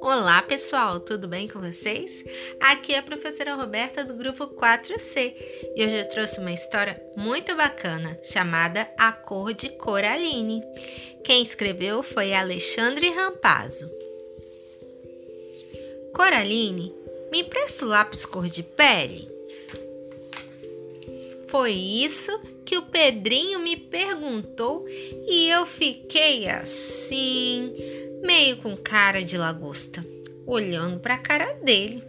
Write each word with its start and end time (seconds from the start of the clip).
Olá 0.00 0.42
pessoal, 0.42 0.98
tudo 0.98 1.28
bem 1.28 1.46
com 1.46 1.60
vocês? 1.60 2.24
Aqui 2.60 2.94
é 2.94 2.98
a 2.98 3.02
professora 3.02 3.54
Roberta 3.54 4.04
do 4.04 4.14
grupo 4.14 4.48
4C 4.48 5.34
e 5.76 5.84
hoje 5.84 5.98
eu 5.98 6.08
trouxe 6.08 6.40
uma 6.40 6.52
história 6.52 7.00
muito 7.16 7.54
bacana 7.54 8.18
chamada 8.24 8.88
A 8.98 9.12
Cor 9.12 9.54
de 9.54 9.68
Coraline. 9.68 10.62
Quem 11.22 11.42
escreveu 11.42 12.02
foi 12.02 12.34
Alexandre 12.34 13.08
Rampazzo. 13.10 13.88
Coraline, 16.12 16.92
me 17.30 17.42
empresta 17.42 17.84
o 17.84 17.88
lápis 17.88 18.26
cor 18.26 18.48
de 18.48 18.64
pele? 18.64 19.30
Foi 21.46 21.72
isso 21.72 22.32
que 22.64 22.76
o 22.76 22.82
Pedrinho 22.82 23.58
me 23.58 23.76
perguntou 23.76 24.84
e 24.88 25.48
eu 25.48 25.66
fiquei 25.66 26.48
assim 26.48 27.74
meio 28.22 28.56
com 28.58 28.76
cara 28.76 29.22
de 29.22 29.36
lagosta, 29.36 30.04
olhando 30.46 31.00
para 31.00 31.14
a 31.14 31.18
cara 31.18 31.54
dele. 31.54 32.04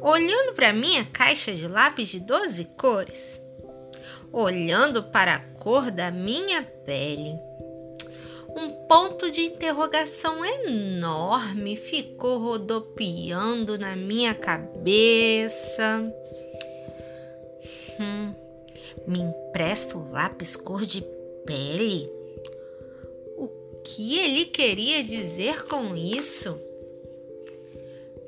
Olhando 0.00 0.52
para 0.54 0.72
minha 0.72 1.04
caixa 1.04 1.52
de 1.52 1.66
lápis 1.66 2.08
de 2.08 2.20
12 2.20 2.64
cores, 2.76 3.42
olhando 4.32 5.02
para 5.02 5.34
a 5.34 5.38
cor 5.38 5.90
da 5.90 6.10
minha 6.10 6.62
pele. 6.62 7.34
Um 8.56 8.70
ponto 8.88 9.30
de 9.30 9.42
interrogação 9.42 10.44
enorme 10.44 11.76
ficou 11.76 12.38
rodopiando 12.38 13.78
na 13.78 13.94
minha 13.94 14.34
cabeça. 14.34 16.02
Me 19.08 19.20
empresta 19.20 19.98
o 19.98 20.12
lápis 20.12 20.54
cor 20.54 20.84
de 20.84 21.02
pele? 21.44 22.18
que 23.84 24.18
ele 24.18 24.44
queria 24.44 25.02
dizer 25.02 25.64
com 25.64 25.96
isso? 25.96 26.58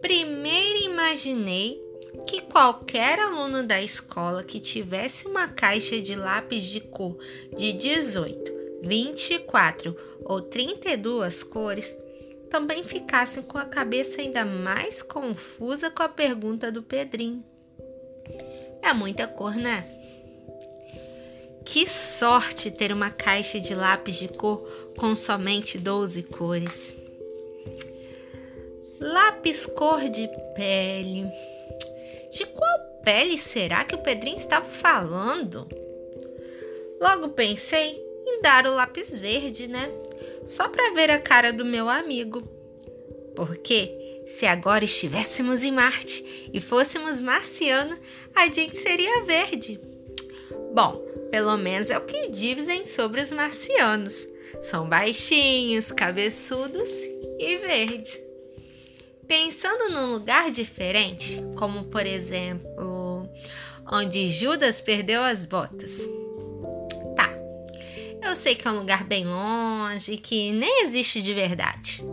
Primeiro 0.00 0.80
imaginei 0.80 1.78
que 2.26 2.40
qualquer 2.40 3.18
aluno 3.18 3.62
da 3.62 3.80
escola 3.80 4.42
que 4.42 4.58
tivesse 4.58 5.28
uma 5.28 5.48
caixa 5.48 6.00
de 6.00 6.16
lápis 6.16 6.64
de 6.64 6.80
cor 6.80 7.16
de 7.56 7.72
18, 7.74 8.52
24 8.82 9.96
ou 10.24 10.40
32 10.40 11.42
cores 11.42 11.94
também 12.50 12.82
ficasse 12.82 13.42
com 13.42 13.58
a 13.58 13.64
cabeça 13.64 14.20
ainda 14.20 14.44
mais 14.44 15.02
confusa 15.02 15.90
com 15.90 16.02
a 16.02 16.08
pergunta 16.08 16.72
do 16.72 16.82
Pedrinho. 16.82 17.44
É 18.82 18.92
muita 18.92 19.28
cor, 19.28 19.54
né? 19.54 19.84
Que 21.64 21.88
sorte 21.88 22.70
ter 22.70 22.92
uma 22.92 23.10
caixa 23.10 23.60
de 23.60 23.74
lápis 23.74 24.16
de 24.16 24.28
cor 24.28 24.66
com 24.96 25.14
somente 25.14 25.78
12 25.78 26.22
cores. 26.24 26.96
Lápis 28.98 29.66
cor 29.66 30.00
de 30.08 30.28
pele. 30.54 31.26
De 32.30 32.46
qual 32.46 32.78
pele 33.04 33.38
será 33.38 33.84
que 33.84 33.94
o 33.94 34.02
Pedrinho 34.02 34.38
estava 34.38 34.66
falando? 34.66 35.66
Logo 37.00 37.30
pensei 37.30 38.00
em 38.26 38.42
dar 38.42 38.66
o 38.66 38.74
lápis 38.74 39.16
verde, 39.16 39.68
né? 39.68 39.90
Só 40.46 40.68
para 40.68 40.92
ver 40.92 41.10
a 41.10 41.18
cara 41.18 41.52
do 41.52 41.64
meu 41.64 41.88
amigo. 41.88 42.42
Porque 43.34 44.24
se 44.38 44.46
agora 44.46 44.84
estivéssemos 44.84 45.64
em 45.64 45.72
Marte 45.72 46.50
e 46.52 46.60
fôssemos 46.60 47.20
marciano, 47.20 47.98
a 48.34 48.46
gente 48.46 48.76
seria 48.76 49.24
verde. 49.24 49.80
Bom, 50.72 51.02
pelo 51.30 51.56
menos 51.56 51.90
é 51.90 51.98
o 51.98 52.04
que 52.04 52.28
dizem 52.28 52.84
sobre 52.84 53.20
os 53.20 53.30
marcianos. 53.32 54.26
São 54.62 54.88
baixinhos, 54.88 55.90
cabeçudos 55.92 56.90
e 57.38 57.56
verdes. 57.58 58.18
Pensando 59.26 59.92
num 59.92 60.12
lugar 60.12 60.50
diferente, 60.50 61.40
como 61.56 61.84
por 61.84 62.04
exemplo, 62.04 63.28
onde 63.90 64.28
Judas 64.28 64.80
perdeu 64.80 65.22
as 65.22 65.46
botas. 65.46 65.92
Tá, 67.16 67.32
eu 68.22 68.34
sei 68.34 68.56
que 68.56 68.66
é 68.66 68.70
um 68.70 68.78
lugar 68.78 69.04
bem 69.04 69.24
longe 69.24 70.14
e 70.14 70.18
que 70.18 70.52
nem 70.52 70.82
existe 70.82 71.22
de 71.22 71.32
verdade. 71.32 72.04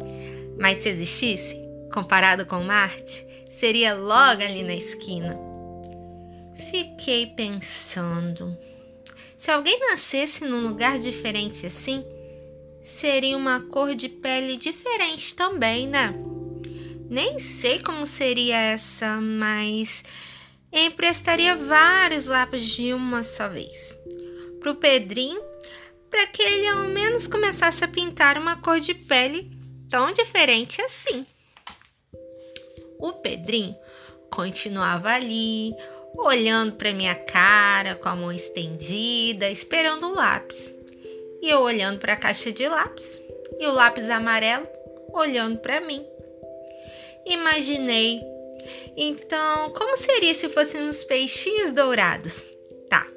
Mas 0.60 0.78
se 0.78 0.90
existisse, 0.90 1.60
comparado 1.92 2.46
com 2.46 2.64
Marte, 2.64 3.26
seria 3.50 3.96
logo 3.96 4.44
ali 4.44 4.64
na 4.64 4.76
esquina. 4.76 5.38
Fiquei 6.70 7.28
pensando. 7.28 8.58
Se 9.36 9.52
alguém 9.52 9.80
nascesse 9.80 10.46
num 10.46 10.68
lugar 10.68 11.00
diferente 11.00 11.66
assim, 11.66 12.04
seria 12.84 13.38
uma 13.38 13.60
cor 13.62 13.96
de 13.96 14.10
pele 14.10 14.58
diferente 14.58 15.36
também, 15.36 15.88
né? 15.88 16.14
Nem 17.10 17.40
sei 17.40 17.80
como 17.80 18.06
seria 18.06 18.58
essa, 18.58 19.20
mas 19.22 20.04
emprestaria 20.72 21.56
vários 21.56 22.28
lápis 22.28 22.64
de 22.64 22.94
uma 22.94 23.24
só 23.24 23.48
vez 23.48 23.94
pro 24.60 24.76
Pedrinho, 24.76 25.42
para 26.10 26.28
que 26.28 26.42
ele 26.42 26.68
ao 26.68 26.84
menos 26.90 27.28
começasse 27.28 27.84
a 27.84 27.88
pintar 27.88 28.38
uma 28.38 28.58
cor 28.58 28.80
de 28.80 28.94
pele 28.94 29.52
tão 29.90 30.12
diferente 30.12 30.82
assim. 30.82 31.26
O 33.00 33.14
Pedrinho 33.14 33.76
continuava 34.30 35.10
ali, 35.10 35.74
olhando 36.18 36.76
para 36.76 36.94
minha 36.94 37.16
cara 37.16 37.96
com 37.96 38.10
a 38.10 38.16
mão 38.16 38.32
estendida, 38.32 39.50
esperando 39.50 40.08
o 40.08 40.16
lápis. 40.16 40.76
E 41.42 41.50
eu 41.50 41.62
olhando 41.62 42.00
para 42.00 42.14
a 42.14 42.18
caixa 42.18 42.52
de 42.52 42.68
lápis 42.68 43.22
e 43.60 43.68
o 43.68 43.72
lápis 43.72 44.10
amarelo 44.10 44.68
olhando 45.14 45.60
para 45.60 45.80
mim. 45.80 46.06
Imaginei. 47.26 48.22
Então, 48.96 49.70
como 49.72 49.96
seria 49.98 50.34
se 50.34 50.50
fôssemos 50.50 51.04
peixinhos 51.04 51.72
dourados? 51.72 52.44
Tá, 52.90 53.08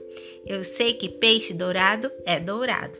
eu 0.46 0.62
sei 0.62 0.94
que 0.94 1.08
peixe 1.08 1.54
dourado 1.54 2.10
é 2.26 2.38
dourado, 2.38 2.98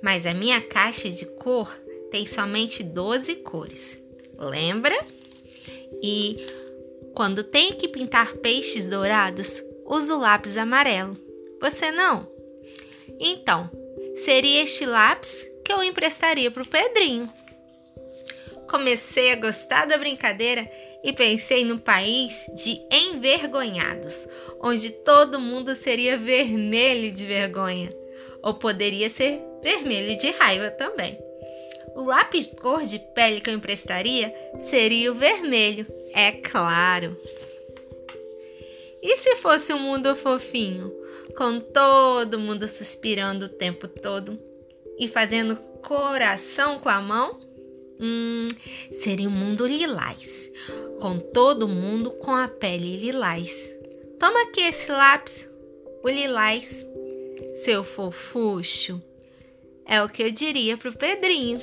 mas 0.00 0.26
a 0.26 0.32
minha 0.32 0.60
caixa 0.60 1.10
de 1.10 1.26
cor 1.26 1.70
tem 2.10 2.26
somente 2.26 2.82
12 2.82 3.36
cores. 3.36 4.00
Lembra? 4.38 4.94
E 6.02 6.44
quando 7.14 7.44
tenho 7.44 7.76
que 7.76 7.88
pintar 7.88 8.34
peixes 8.36 8.88
dourados, 8.88 9.62
uso 9.86 10.18
lápis 10.18 10.56
amarelo. 10.56 11.16
Você 11.60 11.90
não? 11.90 12.28
Então, 13.20 13.70
seria 14.24 14.62
este 14.62 14.86
lápis 14.86 15.46
que 15.64 15.72
eu 15.72 15.82
emprestaria 15.82 16.50
para 16.50 16.62
o 16.62 16.68
Pedrinho. 16.68 17.28
Comecei 18.68 19.32
a 19.32 19.36
gostar 19.36 19.86
da 19.86 19.98
brincadeira 19.98 20.66
e 21.04 21.12
pensei 21.12 21.64
no 21.64 21.78
país 21.78 22.46
de 22.54 22.80
envergonhados, 22.90 24.28
onde 24.60 24.90
todo 24.90 25.40
mundo 25.40 25.74
seria 25.74 26.16
vermelho 26.16 27.12
de 27.12 27.26
vergonha, 27.26 27.94
ou 28.42 28.54
poderia 28.54 29.10
ser 29.10 29.40
vermelho 29.62 30.18
de 30.18 30.30
raiva 30.30 30.70
também. 30.70 31.18
O 31.94 32.02
lápis 32.04 32.54
cor 32.54 32.82
de 32.84 32.98
pele 32.98 33.40
que 33.40 33.50
eu 33.50 33.54
emprestaria 33.54 34.34
seria 34.60 35.10
o 35.10 35.14
vermelho, 35.14 35.86
é 36.14 36.32
claro. 36.32 37.16
E 39.02 39.16
se 39.16 39.36
fosse 39.36 39.72
um 39.72 39.78
mundo 39.78 40.14
fofinho, 40.14 40.92
com 41.36 41.58
todo 41.58 42.38
mundo 42.38 42.68
suspirando 42.68 43.46
o 43.46 43.48
tempo 43.48 43.88
todo 43.88 44.38
e 44.98 45.08
fazendo 45.08 45.56
coração 45.82 46.78
com 46.78 46.88
a 46.88 47.00
mão? 47.00 47.40
Hum, 48.00 48.48
seria 49.00 49.28
um 49.28 49.32
mundo 49.32 49.66
lilás, 49.66 50.50
com 51.00 51.18
todo 51.18 51.68
mundo 51.68 52.10
com 52.12 52.30
a 52.32 52.48
pele 52.48 52.96
lilás. 52.96 53.72
Toma 54.18 54.42
aqui 54.42 54.60
esse 54.60 54.90
lápis, 54.90 55.48
o 56.02 56.08
lilás, 56.08 56.86
seu 57.64 57.84
fofucho. 57.84 59.02
É 59.84 60.02
o 60.02 60.08
que 60.08 60.22
eu 60.22 60.30
diria 60.30 60.76
pro 60.76 60.92
Pedrinho. 60.92 61.60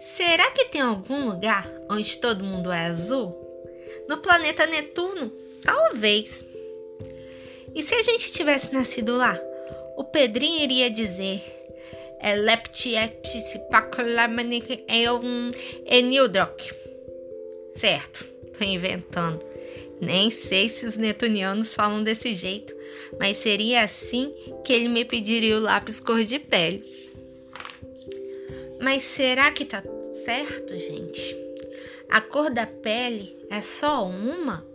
Será 0.00 0.50
que 0.52 0.64
tem 0.64 0.80
algum 0.80 1.26
lugar 1.26 1.70
onde 1.90 2.18
todo 2.18 2.42
mundo 2.42 2.72
é 2.72 2.86
azul? 2.86 3.36
No 4.08 4.16
planeta 4.16 4.64
Netuno? 4.66 5.30
Talvez. 5.62 6.42
E 7.74 7.82
se 7.82 7.94
a 7.94 8.02
gente 8.02 8.32
tivesse 8.32 8.72
nascido 8.72 9.14
lá? 9.14 9.38
O 9.98 10.04
Pedrinho 10.04 10.62
iria 10.62 10.90
dizer 10.90 11.42
Enildrock. 15.84 16.72
Certo, 17.72 18.24
tô 18.58 18.64
inventando. 18.64 19.44
Nem 20.00 20.30
sei 20.30 20.70
se 20.70 20.86
os 20.86 20.96
netunianos 20.96 21.74
falam 21.74 22.02
desse 22.02 22.32
jeito, 22.32 22.74
mas 23.18 23.36
seria 23.36 23.82
assim 23.82 24.34
que 24.64 24.72
ele 24.72 24.88
me 24.88 25.04
pediria 25.04 25.58
o 25.58 25.60
lápis 25.60 26.00
cor 26.00 26.24
de 26.24 26.38
pele. 26.38 27.09
Mas 28.80 29.02
será 29.02 29.52
que 29.52 29.64
tá 29.64 29.82
certo, 30.10 30.76
gente? 30.78 31.36
A 32.08 32.20
cor 32.20 32.50
da 32.50 32.66
pele 32.66 33.36
é 33.50 33.60
só 33.60 34.06
uma? 34.06 34.66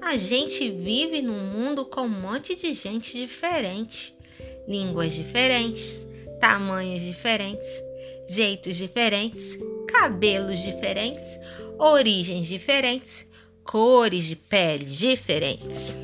A 0.00 0.16
gente 0.16 0.70
vive 0.70 1.22
num 1.22 1.46
mundo 1.46 1.84
com 1.86 2.02
um 2.02 2.08
monte 2.08 2.54
de 2.54 2.72
gente 2.72 3.16
diferente. 3.16 4.14
línguas 4.68 5.14
diferentes, 5.14 6.06
tamanhos 6.38 7.00
diferentes, 7.00 7.66
jeitos 8.28 8.76
diferentes, 8.76 9.58
cabelos 9.88 10.60
diferentes, 10.60 11.38
origens 11.78 12.46
diferentes, 12.46 13.26
cores 13.64 14.24
de 14.24 14.36
pele 14.36 14.84
diferentes. 14.84 15.96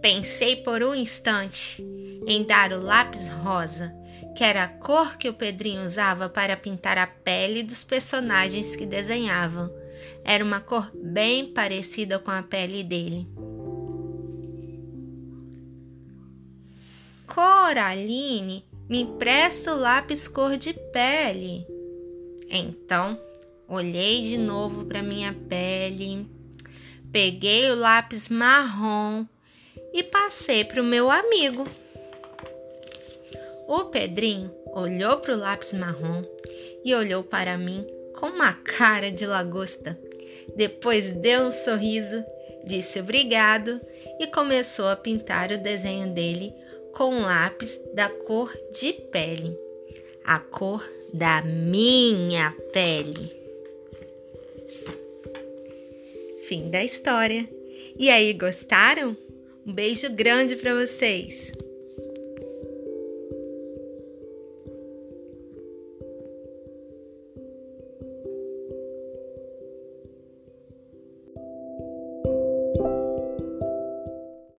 Pensei 0.00 0.56
por 0.56 0.82
um 0.82 0.94
instante 0.94 1.84
em 2.26 2.42
dar 2.42 2.72
o 2.72 2.82
lápis 2.82 3.28
rosa, 3.28 3.94
que 4.36 4.44
era 4.44 4.64
a 4.64 4.68
cor 4.68 5.16
que 5.16 5.28
o 5.28 5.34
Pedrinho 5.34 5.82
usava 5.82 6.28
para 6.28 6.56
pintar 6.56 6.98
a 6.98 7.06
pele 7.06 7.62
dos 7.62 7.82
personagens 7.84 8.76
que 8.76 8.84
desenhavam. 8.84 9.70
Era 10.24 10.44
uma 10.44 10.60
cor 10.60 10.90
bem 10.94 11.52
parecida 11.52 12.18
com 12.18 12.30
a 12.30 12.42
pele 12.42 12.84
dele. 12.84 13.26
Coraline, 17.26 18.64
me 18.88 19.02
empresta 19.02 19.74
o 19.74 19.78
lápis 19.78 20.28
cor 20.28 20.56
de 20.56 20.72
pele. 20.72 21.66
Então, 22.48 23.18
olhei 23.68 24.22
de 24.22 24.38
novo 24.38 24.84
para 24.84 25.02
minha 25.02 25.32
pele, 25.32 26.28
peguei 27.10 27.70
o 27.70 27.74
lápis 27.74 28.28
marrom 28.28 29.26
e 29.92 30.02
passei 30.02 30.64
para 30.64 30.80
o 30.80 30.84
meu 30.84 31.10
amigo. 31.10 31.66
O 33.66 33.86
Pedrinho 33.86 34.54
olhou 34.66 35.18
para 35.18 35.34
o 35.34 35.38
lápis 35.38 35.72
marrom 35.72 36.24
e 36.84 36.94
olhou 36.94 37.24
para 37.24 37.58
mim 37.58 37.84
com 38.14 38.26
uma 38.26 38.52
cara 38.52 39.10
de 39.10 39.26
lagosta. 39.26 39.98
Depois 40.54 41.10
deu 41.16 41.42
um 41.42 41.50
sorriso, 41.50 42.24
disse 42.64 43.00
obrigado 43.00 43.80
e 44.20 44.26
começou 44.28 44.86
a 44.86 44.96
pintar 44.96 45.50
o 45.50 45.58
desenho 45.58 46.12
dele 46.12 46.54
com 46.94 47.14
um 47.14 47.22
lápis 47.22 47.78
da 47.94 48.08
cor 48.08 48.52
de 48.72 48.92
pele, 48.92 49.58
a 50.24 50.38
cor 50.38 50.82
da 51.12 51.42
minha 51.42 52.54
pele. 52.72 53.46
Fim 56.46 56.70
da 56.70 56.84
história. 56.84 57.48
E 57.98 58.08
aí, 58.08 58.32
gostaram? 58.32 59.16
Um 59.66 59.72
beijo 59.72 60.08
grande 60.10 60.54
para 60.54 60.74
vocês! 60.74 61.55